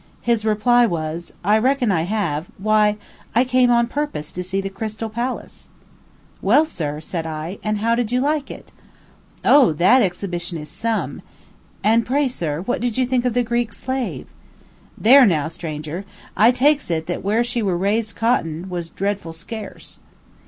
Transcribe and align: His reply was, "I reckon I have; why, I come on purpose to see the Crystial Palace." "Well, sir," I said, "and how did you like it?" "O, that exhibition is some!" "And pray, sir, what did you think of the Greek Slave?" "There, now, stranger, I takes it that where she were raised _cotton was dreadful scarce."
His 0.21 0.43
reply 0.43 0.87
was, 0.87 1.31
"I 1.43 1.59
reckon 1.59 1.91
I 1.91 2.05
have; 2.05 2.47
why, 2.57 2.97
I 3.35 3.43
come 3.45 3.69
on 3.69 3.85
purpose 3.85 4.31
to 4.31 4.41
see 4.43 4.59
the 4.59 4.67
Crystial 4.71 5.11
Palace." 5.13 5.67
"Well, 6.41 6.65
sir," 6.65 6.97
I 6.97 6.99
said, 7.01 7.27
"and 7.63 7.77
how 7.77 7.93
did 7.93 8.11
you 8.11 8.19
like 8.19 8.49
it?" 8.49 8.71
"O, 9.45 9.73
that 9.73 10.01
exhibition 10.01 10.57
is 10.57 10.69
some!" 10.69 11.21
"And 11.83 12.03
pray, 12.03 12.27
sir, 12.27 12.61
what 12.63 12.81
did 12.81 12.97
you 12.97 13.05
think 13.05 13.25
of 13.25 13.35
the 13.35 13.43
Greek 13.43 13.73
Slave?" 13.73 14.25
"There, 14.97 15.23
now, 15.27 15.47
stranger, 15.47 16.03
I 16.35 16.49
takes 16.49 16.89
it 16.89 17.05
that 17.05 17.23
where 17.23 17.43
she 17.43 17.61
were 17.61 17.77
raised 17.77 18.15
_cotton 18.17 18.69
was 18.69 18.89
dreadful 18.89 19.33
scarce." 19.33 19.99